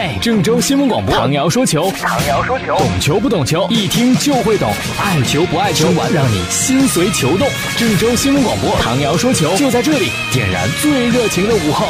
[0.00, 7.48] 嘿，郑州新闻广播，唐瑶说球，唐瑶说球，懂球不懂球，一听就会懂，爱球不爱球，玩让你心随球动。
[7.76, 11.88] 郑州新闻广播，唐瑶说球，就在这里，点燃最热情的午后。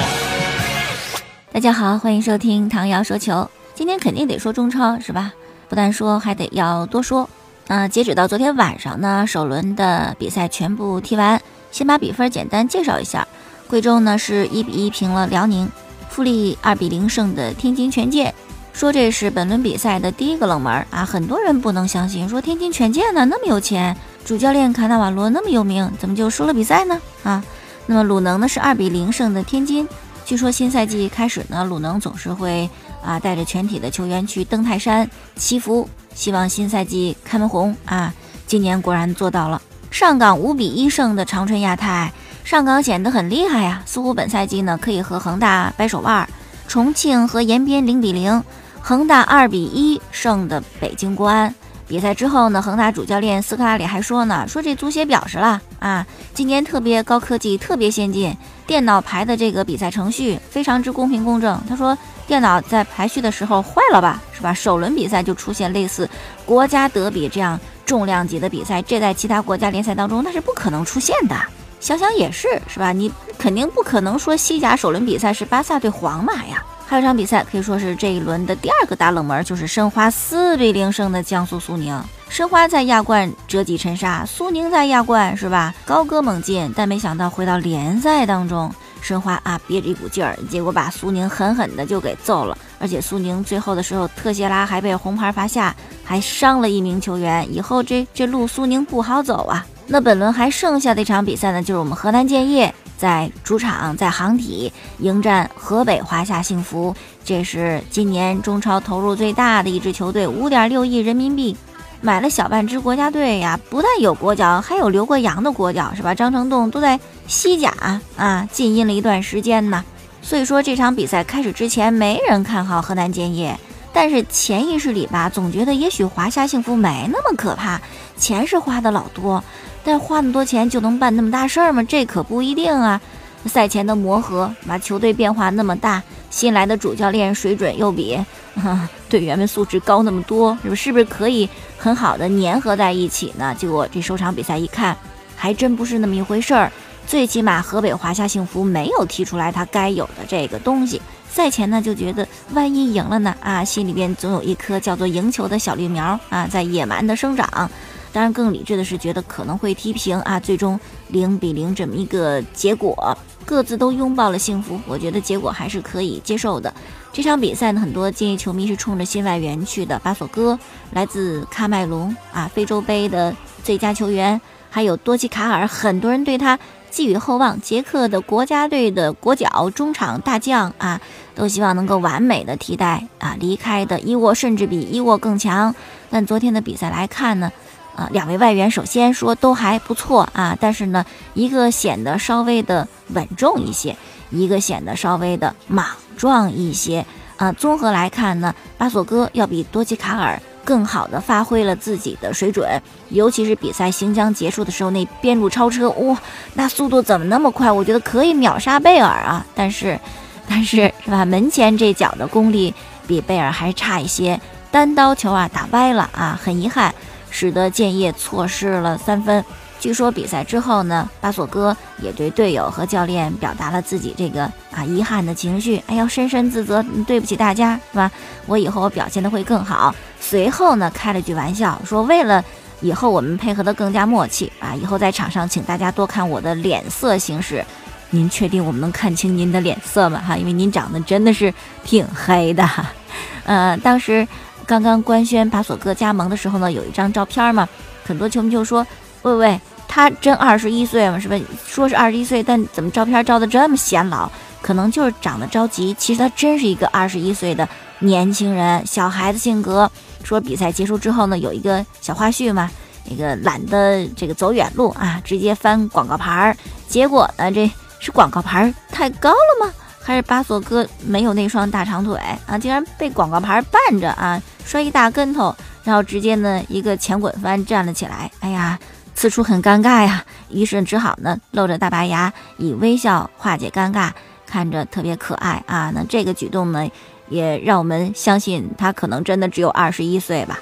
[1.53, 3.51] 大家好，欢迎收听唐瑶说球。
[3.75, 5.35] 今天肯定得说中超是吧？
[5.69, 7.29] 不但说，还得要多说。
[7.67, 11.39] 那截止到昨天晚上呢，首轮的比赛全部踢完。
[11.71, 13.29] 先把比分简单介绍一下：
[13.69, 15.71] 贵州呢是一比一平了辽宁。
[16.19, 18.35] 富力二比零胜的天津权健，
[18.73, 21.05] 说这是本轮比赛的第一个冷门啊！
[21.05, 27.01] 很多人不能相信，说天津权健呢那么有钱，主教练卡纳瓦罗那么有名，怎么就输了比赛呢？
[27.23, 27.45] 啊，
[27.87, 29.89] 那么鲁能呢是二比零胜的天津，
[30.25, 32.69] 据说新赛季开始呢，鲁能总是会
[33.01, 38.13] 啊带着全体的球员去登泰山祈福，希望新赛季开门红啊！
[38.49, 42.13] 今年果然做到了，上港五比一胜的长春亚泰。
[42.49, 46.27] 上港显得很厉害呀，似乎本赛季呢可以和恒大掰手腕。
[46.67, 48.43] 重庆和延边零比零，
[48.81, 51.55] 恒大二比一胜的北京国安。
[51.87, 58.35] 比赛之后呢，恒大主教练斯科拉里还说呢，说这足协表示了啊，今年特别高科技，特别先进，
[58.67, 61.61] 电脑排的这个比赛程序非常之公平公正。
[61.69, 61.95] 他说
[62.27, 64.55] 电脑在排序的时候坏了吧，是吧？
[64.55, 66.09] 首轮比赛就出现类似
[66.47, 71.37] 国家德比这样重量级的比赛，这在其他国家联赛当中那是不可能出现的。
[71.81, 72.93] 想想也是，是吧？
[72.93, 76.63] 你肯定不可能说西甲首轮比赛是巴萨对皇马呀。
[76.87, 82.03] 还有场比赛可以说是这一轮的第二个大冷门，就是申花四比零胜的江苏苏宁。
[82.31, 85.75] 申花在亚冠折戟沉沙，苏宁在亚冠是吧？
[85.85, 92.57] 高歌猛进，但没想到回到联赛当中，申花啊憋着一股劲儿，结果把苏宁狠狠的就给揍了。
[92.79, 97.47] 而且苏宁最后的时候，特谢拉还被红牌罚下，还伤了一名球员。
[97.55, 99.67] 以后这这路苏宁不好走啊。
[99.91, 106.95] 那本轮还剩下的一场比赛呢，就是我们河南建业在主场在航体迎战河北华夏幸福，
[107.25, 111.57] 这是今年中超投入最大的一支球队，五点六亿人民币
[112.03, 116.15] 买了小半支国家队呀，不但有国脚，还有留过洋的国脚，是吧？
[116.15, 117.73] 张成栋都在西甲
[118.19, 119.83] 啊禁音了一段时间呢，
[120.21, 123.59] 所以说这场比赛开始之前，没人看好河南建业。
[123.91, 127.81] 但是潜意识里吧，总觉得也许华夏幸福没那么可怕，
[128.17, 129.43] 钱是花的老多，
[129.85, 131.83] 但花那么多钱就能办那么大事儿吗？
[131.83, 133.01] 这可不一定啊。
[133.47, 138.19] 赛前的磨合，把球队变化那么大，新来的主教练水准又比
[139.09, 143.55] 队员们素质高那么多，是不是不是可以很好的粘合在一起呢？
[143.57, 144.95] 结果这首场比赛一看，
[145.37, 146.71] 还真不是那么一回事儿。
[147.07, 151.01] 最起码河北华夏幸福没有踢出来他该有的这个东西。
[151.31, 157.71] 赛前呢就觉得万一赢了呢啊，心里边总有一颗叫做赢球的小绿苗啊，在野蛮的生长。
[158.13, 164.81] 当然更理智的是觉得可能会踢平啊，最终零比零这么一个结果，各自都拥抱了幸福。
[164.87, 166.73] 我觉得结果还是可以接受的。
[167.13, 170.59] 这场比赛呢，很多建议球迷是冲着新外援去的，巴索戈
[170.93, 176.59] 来自喀麦隆啊，非洲杯的最佳球员，还有多奇卡尔，很多人对他。
[176.91, 180.99] 寄予厚望，捷克的国家队的国脚中场大将啊，
[181.35, 185.75] 都希望能够完美的替代啊离开的伊沃，甚至比伊沃更强。
[186.09, 187.53] 但昨天的比赛来看呢，
[187.99, 191.05] 啊，两位外援首先说都还不错啊，但是呢，
[191.35, 193.97] 一个显得稍微的稳重一些，
[194.31, 195.85] 一个显得稍微的莽
[196.17, 197.05] 撞一些
[197.37, 197.51] 啊。
[197.51, 200.41] 综合来看呢，巴索戈要比多奇卡尔。
[200.65, 206.21] 更好的发挥了自己的水准，尤其是比赛行将结束的时候，那边路超车，哇，
[206.53, 207.73] 那速度怎么那么快？
[207.73, 209.47] 我觉得可以秒杀贝尔啊！
[209.55, 209.99] 但是，
[210.47, 211.25] 但是是吧？
[211.25, 212.75] 门前这脚的功力
[213.07, 214.39] 比贝尔还差一些，
[214.71, 216.95] 单刀球啊打歪了啊，很遗憾，
[217.31, 219.45] 使得建业错失了三分。
[219.81, 228.11] 据说比赛之后呢，巴索戈也对队友和教练表达了自己这个啊遗憾的情绪，哎，要深深自责，对不起大家，是吧？
[228.47, 229.95] 我以后我表现的会更好。
[230.21, 232.45] 随后呢，开了句玩笑，说为了
[232.81, 237.65] 以后我们配合的更加默契啊，以后在场上请大家多看我的脸色行事。
[238.11, 240.21] 您确定我们能看清您的脸色吗？
[240.27, 242.69] 哈，因为您长得真的是挺黑的。
[243.45, 244.27] 呃，当时
[244.69, 247.67] 刚刚官宣巴索哥加盟的时候呢，有一张照片嘛，
[248.05, 248.87] 很多球迷就说。
[249.23, 251.19] 喂喂，他真二十一岁吗？
[251.19, 251.37] 是吧？
[251.67, 254.31] 说是二十一岁，但怎么照片照的这么显老？
[254.63, 255.93] 可能就是长得着急。
[255.99, 257.69] 其实他真是一个二十一岁的
[257.99, 259.91] 年轻人，小孩子性格。
[260.23, 262.71] 说比赛结束之后呢，有一个小花絮嘛，
[263.11, 266.57] 那个懒得这个走远路啊，直接翻广告牌儿。
[266.87, 267.69] 结果呢，这
[267.99, 269.73] 是广告牌太高了吗？
[270.01, 272.17] 还是巴索哥没有那双大长腿
[272.47, 272.57] 啊？
[272.57, 278.31] 竟然被广告牌绊着啊，摔一大跟头，然后直接呢一个前滚翻站了起来。
[278.41, 278.79] 哎呀！
[279.15, 284.11] 此处很尴尬呀，于是只好呢露着大白牙，以微笑化解尴尬，
[284.47, 285.91] 看着特别可爱啊。
[285.95, 286.87] 那这个举动呢，
[287.31, 290.61] 也让我们相信他可能真的只有二十一岁吧。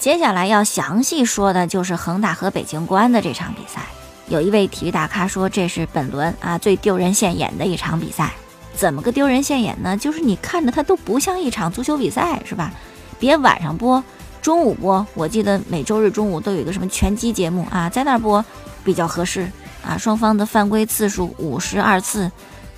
[0.00, 3.82] 接下来要详细说的就是恒大和北京国安的这场比赛。
[4.26, 8.32] 有一位体育大咖说，这是本轮啊最丢人现眼的一场比赛。
[8.74, 9.96] 怎么个丢人现眼呢？
[9.96, 12.72] 就是你看着它都不像一场足球比赛，是吧？
[13.18, 14.02] 别晚上播，
[14.40, 15.06] 中午播。
[15.14, 18.44] 我记得每周日中午都有一个什么拳击节目啊，在那儿播
[18.82, 19.48] 比较合适
[19.86, 19.96] 啊。
[19.96, 22.30] 双方的犯规次数五十二次，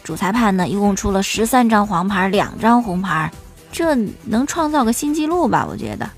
[0.03, 3.31] 主裁判呢一共出了十三张黄牌，两张红牌，
[3.73, 3.95] 这
[4.25, 5.67] 能创造个新纪录吧？
[5.69, 6.11] 我觉得。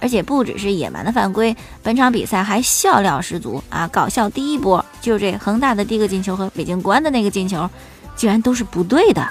[0.00, 3.88] 而且不只是野蛮的犯规，本场比赛还笑料十足啊！
[3.88, 7.66] 搞笑第一波就是这恒大的第一个进球和北京国安的那个进球，
[8.16, 9.26] 居然都是不对的。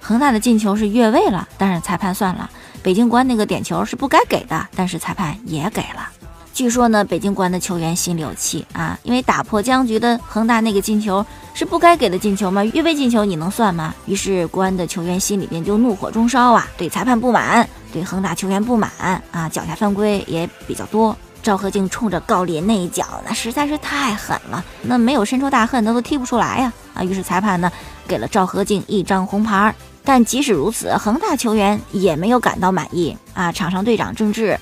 [0.00, 2.48] 恒大的进球是越位了，但是裁判算了；
[2.82, 6.08] 北京国安那个点球是不该给的，但是裁判也给了。
[6.54, 11.24] 据说呢，北京国安的球员心里有气啊，因为打破僵局的恒大那个进球
[11.54, 12.64] 是不该给的进球吗？
[12.64, 13.94] 越位进球你能算吗？
[14.06, 17.68] 于是国安的球员心里边就怒火中烧啊，对裁判不满。
[17.92, 18.90] 对恒大球员不满
[19.30, 21.16] 啊，脚下犯规也比较多。
[21.40, 27.04] 赵和静冲着郜林那一脚，那实在是太狠了，那没有深仇大恨，那都踢不出来呀啊！
[27.04, 27.70] 于是裁判呢
[28.08, 29.72] 给了赵和静一张红牌。
[30.02, 33.52] 但即使如此，恒大球员也没有感到满意啊！
[33.52, 34.58] 场上队长郑智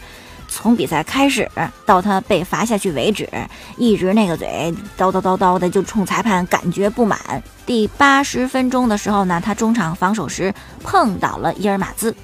[0.48, 1.48] 从比赛开始
[1.84, 3.28] 到他被罚下去为止，
[3.76, 7.18] 一直那个嘴叨叨叨叨的就冲裁判感觉不满。
[7.64, 10.52] 第八十分钟的时候呢，他中场防守时
[10.82, 12.14] 碰倒了伊尔马兹。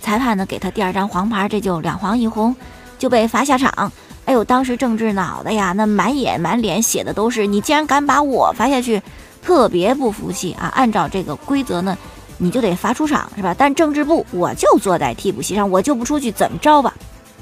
[0.00, 2.56] 裁判呢给他第二张黄牌，这就两黄一红，
[2.98, 3.92] 就被罚下场。
[4.24, 9.02] 哎呦，当时郑智脑袋呀，那满眼满脸写的都是你竟然敢把我罚下去，
[9.42, 10.66] 特别不服气啊！
[10.74, 11.96] 按照这个规则呢，
[12.38, 13.54] 你就得罚出场是吧？
[13.56, 16.94] 但郑智不，我就坐在替补席上，我就不出去，怎么着吧？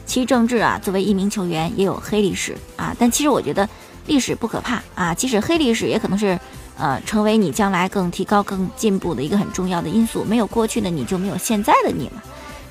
[0.06, 3.68] 其实郑智啊，作为一名球员也有黑历史啊，但其实我觉得
[4.06, 6.38] 历史不可怕啊，即使黑历史也可能是
[6.78, 10.24] 呃成为你将来更提高、更进步的一个很重要的因素。
[10.24, 12.22] 没有过去的你就没有现在的你嘛。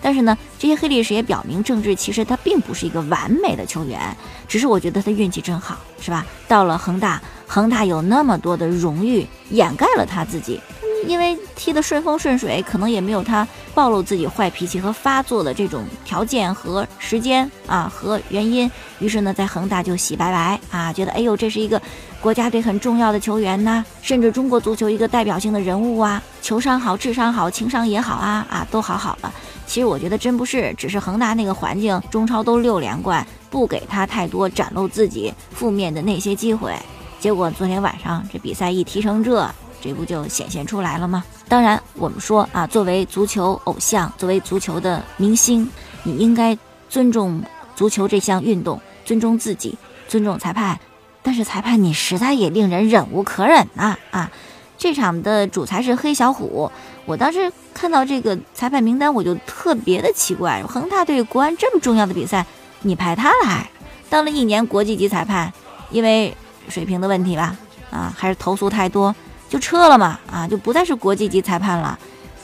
[0.02, 4.00] 但是呢，这些黑历史也表明，郑智其实他并不是一个完美的球员，
[4.48, 6.26] 只是我觉得他运气真好，是吧？
[6.48, 10.60] 到了恒大，恒大有那么多的荣誉掩盖了他自己。
[11.06, 18.70] 因为踢得顺风顺水，可能也没有他暴露自己坏脾气和发作的这种条件和时间啊和原因。
[19.00, 21.80] 于是呢，在恒大就洗白白啊，觉得哎呦，这是一个
[22.20, 29.32] 国家队很重要的球员呐，甚至中国足球一个代表性的人物啊，球商好，智商好，情商也好啊啊，都好好了。
[29.68, 36.74] 其实我觉得真不是，只是恒大那个环境，中超都六连冠，不给他太多展露自己负面的那些机会。
[37.20, 39.50] 结果昨天晚上这比赛一踢成这。
[39.80, 41.24] 这不就显现出来了吗？
[41.48, 45.70] 当然，我们说啊，作为足球偶像，作为足球的明星，
[46.02, 46.58] 你应该
[46.90, 47.44] 尊重
[47.76, 49.78] 足球这项运动，尊重自己，
[50.08, 50.80] 尊重裁判。
[51.22, 53.96] 但是裁判你实在也令人忍无可忍呐！
[54.10, 54.32] 啊，
[54.80, 56.72] 这场的主裁是黑小虎，
[57.06, 62.46] 我当时看到这个裁判名单，我就特别的奇怪，恒大对国安这么重要的比赛，
[62.82, 63.70] 你派他来
[64.10, 65.54] 当了一年国际级裁判，
[65.92, 66.36] 因为
[66.70, 67.56] 水平的问题吧？
[67.90, 69.16] 啊，还是投诉太多？
[69.50, 71.98] 就撤了嘛，啊，就不再是国际级裁判了。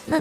[0.06, 0.18] 那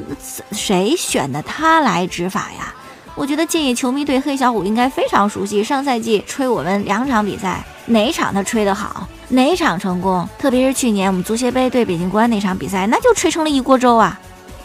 [0.52, 2.74] 谁选的他来执法呀？
[3.14, 5.62] 我觉得建议球迷对黑小虎应该非常熟悉。
[5.62, 10.26] 上赛季吹我们两场比赛，哪一场他吹得好，哪一场成功？
[10.38, 14.18] 特别是去年我们足协杯对北京国安那场比赛，那就吹成了一锅粥啊！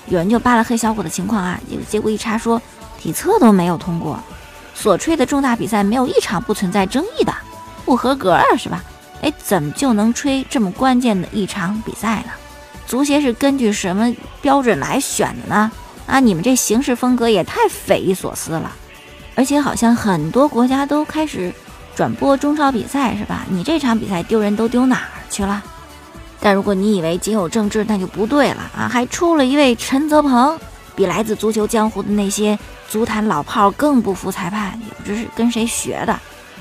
[0.08, 1.60] 有人就扒了黑小虎的情况啊，
[1.90, 2.62] 结果一查说
[2.98, 4.18] 体测都没有通过，
[4.74, 7.34] 所吹的重大比赛没有一场不存在争议的，
[7.84, 8.82] 不合格啊，是吧？
[9.28, 12.32] 哎，怎么就能吹这么关键的一场比赛呢？
[12.86, 15.70] 足协是根据什么标准来选的呢？
[16.06, 18.72] 啊，你们这行事风格也太匪夷所思了！
[19.36, 21.54] 而且好像很多国家都开始
[21.94, 23.46] 转播中超比赛，是吧？
[23.50, 25.62] 你这场比赛丢人都丢哪儿去了？
[26.40, 28.88] 但如果你以为仅有政治，那就不对了啊！
[28.88, 30.58] 还出了一位陈泽鹏，
[30.96, 32.58] 比来自足球江湖的那些
[32.88, 36.18] 足坛老炮更不服裁判，也不知是跟谁学的。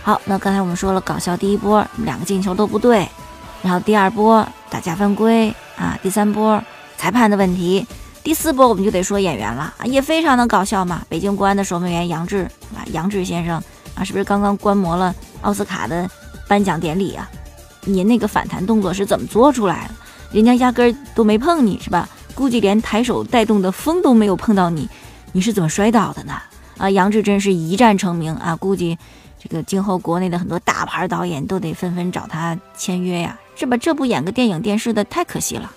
[0.07, 3.09] 好，那刚才我们说了搞笑第一波两个进球都不对，
[3.61, 6.63] 然后第二波打架犯规啊，第三波
[6.97, 7.85] 裁判的问题，
[8.23, 11.03] 第四波我们就得说演员了啊，也非常的搞笑嘛。
[11.09, 13.61] 北京国安的守门员杨志啊，杨志先生
[13.97, 16.09] 啊，是不是刚刚观摩了奥斯卡的
[16.47, 17.29] 颁奖典礼啊？
[17.81, 19.95] 你那个反弹动作是怎么做出来的？
[20.31, 22.09] 人家压根儿都没碰你是吧？
[22.33, 24.89] 估计连抬手带动的风都没有碰到你，
[25.33, 26.35] 你是怎么摔倒的呢？
[26.79, 28.97] 啊，杨志真是一战成名啊，估计。
[29.49, 33.77] 这个今后国内的很多大牌导演都得纷纷找他签约呀，是吧？
[33.77, 35.71] 这不演个电影电视的太可惜了。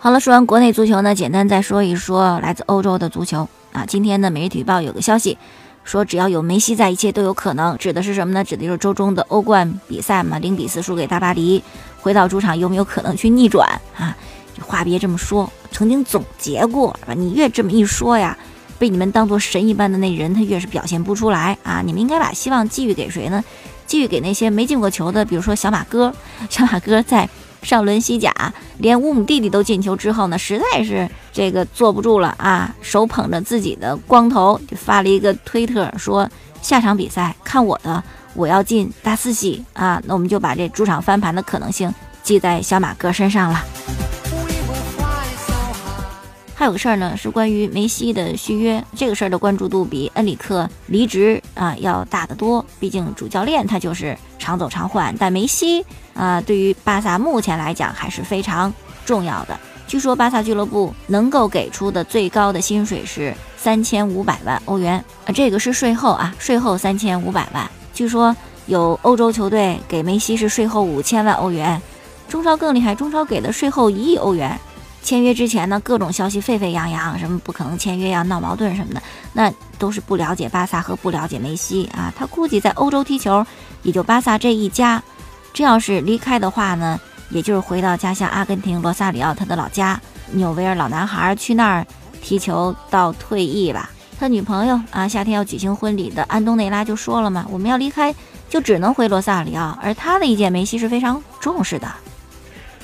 [0.00, 3.86] 好了，说完国内足球呢，简单再说一说来自欧洲的足球啊。
[3.86, 5.38] 今天呢，《每日体育报》有个消息
[5.84, 7.78] 说，只要有梅西在，一切都有可能。
[7.78, 8.42] 指的是什么呢？
[8.42, 11.62] 指的就是周中的欧冠比赛嘛，零比四输给大巴黎。
[12.00, 14.16] 回到主场有没有可能去逆转啊？
[14.56, 17.14] 这话别这么说，曾经总结过，是吧？
[17.14, 18.36] 你越这么一说呀，
[18.82, 21.80] 被你们当做神一般的那人，他越是表现不出来啊！
[21.86, 23.40] 你们应该把希望寄予给谁呢？
[23.86, 26.12] 寄予给那些没进过球的，比如说小马哥。
[26.50, 27.28] 小马哥在
[27.62, 28.34] 上轮西甲
[28.78, 32.74] 连乌姆弟弟都进球之后呢，实在是这个坐不住了啊！
[32.82, 36.28] 手捧着自己的光头，就发了一个推特说
[36.60, 38.02] ：“下场比赛看我的，
[38.34, 43.64] 我要进大四喜啊！”那我们就把这主场翻盘的可能性记在小马哥身上了。
[46.62, 48.80] 还有个事儿呢，是关于梅西的续约。
[48.94, 52.64] 这个事儿的关注度比恩里克离职啊要大得多。
[52.78, 58.72] 毕竟主教练他就是常走常换，但梅西啊，对于巴萨目前来讲还是非常
[59.04, 59.58] 重要的。
[59.88, 67.68] 据说巴萨俱乐部能够给出的最高的薪水是三千五百万欧元啊，这个是税后啊，税后三千五百万。
[67.92, 71.82] 据说有欧洲球队给梅西是税后五千万欧元，
[72.28, 74.56] 中超更厉害，中超给的税后一亿欧元。
[75.02, 82.12] 签约之前呢，各种消息沸沸扬扬，什么不可能签约呀、闹矛盾什么的，那都是不了解巴萨和不了解梅西啊。
[82.16, 83.44] 他估计在欧洲踢球，
[83.82, 85.02] 也就巴萨这一家。
[85.52, 86.98] 这要是离开的话呢，
[87.30, 91.86] 也就是回到家乡阿根廷罗萨里奥他的老家，纽维尔老男孩去那儿
[92.22, 93.90] 踢球到退役吧。
[94.18, 98.14] 他女朋友啊，夏天要举行婚礼的安东内拉就说了嘛，我们要离开
[98.48, 101.92] 就只能回罗萨里奥，而他的意见梅西是非常重视的。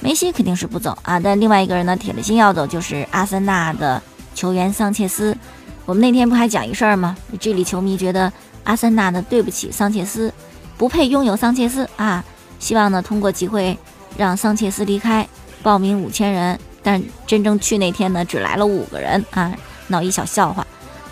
[0.00, 4.00] 梅西肯定是不走啊，但另外一个人呢，铁了心要走，就是阿森纳的
[4.34, 5.36] 球员桑切斯。
[5.84, 7.16] 我们那天不还讲一事儿吗？
[7.40, 8.32] 这里球迷觉得
[8.64, 10.32] 阿森纳呢对不起桑切斯，
[10.76, 12.24] 不配拥有桑切斯啊。
[12.60, 13.76] 希望呢通过集会
[14.16, 15.26] 让桑切斯离开，
[15.62, 19.52] 报名五千人，但真正去那天呢只来了五个人啊，
[19.88, 20.64] 闹一小笑话。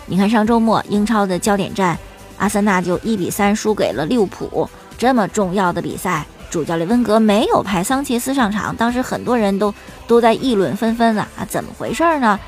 [0.05, 1.97] 你看上周末英超的焦点战，
[2.37, 6.25] 阿森纳就一比三输给了利物浦，这么重要的比赛。
[6.49, 9.73] 主教练温格没有派桑切斯上场，当时很多人都
[10.07, 12.39] 都在议论纷纷啊啊，怎么回事呢？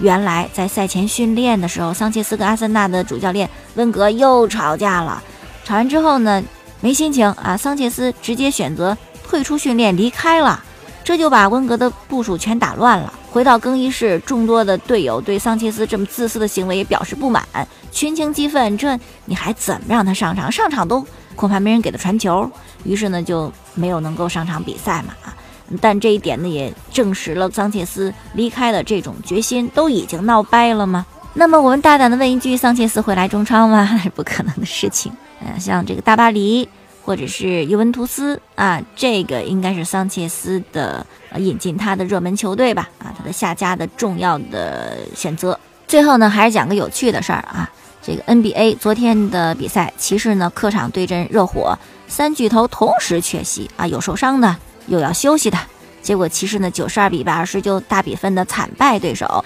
[0.00, 5.22] 原来在赛前训练的时候，桑切斯跟阿森纳的主教练温格又吵架了。
[5.64, 6.42] 吵完之后呢，
[6.80, 8.96] 没心情啊，桑切斯直接选择
[9.26, 10.62] 退出训练离开了，
[11.02, 13.12] 这就把温格的部署全打乱了。
[13.30, 17.44] 回到更衣室，众多的队友对桑切斯这么自私的行为也表示不满，
[17.90, 20.50] 群情激愤，这你还怎么让他上场？
[20.50, 21.04] 上场都
[21.38, 22.50] 恐怕没人给他传球。
[22.82, 25.34] 于是呢，就没有能够上场比赛嘛啊！
[25.80, 31.06] 但这一点呢，也证实了桑切斯离开的这种决心都已经闹掰了吗？
[31.34, 34.00] 那么我们大胆的问一句：桑切斯会来中超吗？
[34.16, 35.12] 不可能的事情。
[35.40, 36.68] 嗯，像这个大巴黎
[37.04, 42.88] 或者是尤文图斯啊，这个应该是桑切斯的引进他的热门球队吧？
[42.98, 45.58] 啊，他的下家的重要的选择。
[45.86, 47.70] 最后呢，还是讲个有趣的事儿啊。
[48.08, 55.58] 这个 NBA 昨天的比赛，骑士呢客场对阵热火，三巨头同时缺席啊，有受伤的，有要休息的。
[56.00, 59.44] 结果骑士呢九十二比八十就大比分的惨败对手。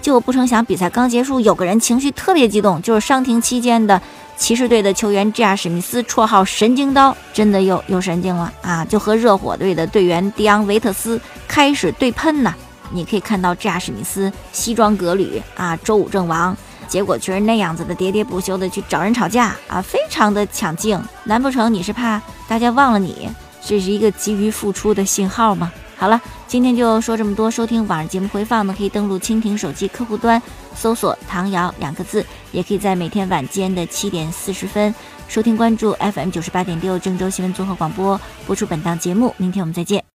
[0.00, 4.00] 结果不成想，比赛刚结束，有个人情绪特别激动，就是伤停期间的
[4.34, 5.54] 骑士队的球员 J.R.
[5.54, 8.82] 史密斯，绰号神经刀，真的又又神经了啊！
[8.82, 12.54] 就和热火队的队员迪昂维特斯开始对喷呢。
[12.90, 13.78] 你可以看到 J.R.
[13.78, 16.56] 史密斯西装革履啊，周武正王。
[16.90, 21.00] 结果却是那样子的喋喋不休的去找人吵架啊，非常的抢镜。
[21.24, 23.30] 难不成你是怕大家忘了你？
[23.64, 25.72] 这是一个急于付出的信号吗？
[25.96, 27.48] 好了，今天就说这么多。
[27.50, 30.42] 收听网上节目回放呢，可以登录蜻蜓手机客户端
[30.74, 34.92] 搜索“唐瑶”两个字，也可以在每天晚间的七点四十分
[35.28, 39.32] 收听关注 FM 九十八点六郑州新闻综合广播播出本档节目。
[39.36, 40.02] 明天我们再见。